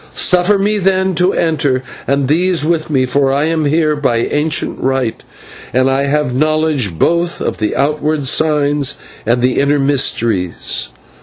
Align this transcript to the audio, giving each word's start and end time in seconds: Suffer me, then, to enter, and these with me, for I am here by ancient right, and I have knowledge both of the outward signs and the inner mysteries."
Suffer 0.15 0.57
me, 0.57 0.79
then, 0.79 1.13
to 1.13 1.31
enter, 1.31 1.83
and 2.07 2.27
these 2.27 2.65
with 2.65 2.89
me, 2.89 3.05
for 3.05 3.31
I 3.31 3.45
am 3.45 3.65
here 3.65 3.95
by 3.95 4.21
ancient 4.21 4.79
right, 4.81 5.21
and 5.73 5.91
I 5.91 6.05
have 6.05 6.33
knowledge 6.33 6.97
both 6.97 7.39
of 7.39 7.59
the 7.59 7.75
outward 7.75 8.25
signs 8.25 8.97
and 9.27 9.43
the 9.43 9.59
inner 9.59 9.77
mysteries." 9.77 10.89